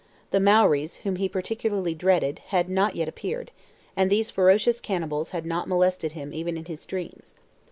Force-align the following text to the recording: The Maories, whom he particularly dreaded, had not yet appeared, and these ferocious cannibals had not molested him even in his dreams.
The 0.31 0.39
Maories, 0.39 0.95
whom 1.03 1.17
he 1.17 1.29
particularly 1.29 1.93
dreaded, 1.93 2.39
had 2.47 2.67
not 2.69 2.95
yet 2.95 3.07
appeared, 3.07 3.51
and 3.95 4.09
these 4.09 4.31
ferocious 4.31 4.79
cannibals 4.79 5.29
had 5.29 5.45
not 5.45 5.67
molested 5.67 6.13
him 6.13 6.33
even 6.33 6.57
in 6.57 6.65
his 6.65 6.83
dreams. 6.87 7.35